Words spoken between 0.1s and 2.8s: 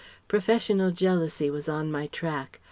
Professional jealousy was on my track.